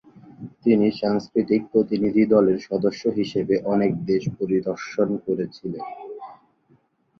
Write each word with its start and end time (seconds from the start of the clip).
তিনি 0.63 0.87
সাংস্কৃতিক 1.01 1.61
প্রতিনিধি 1.71 2.23
দলের 2.25 2.59
সদস্য 2.69 3.03
হিসাবে 3.17 3.55
অনেক 3.73 3.91
দেশ 4.09 4.23
পরিদর্শন 4.37 5.09
করেছিলেন। 5.25 5.85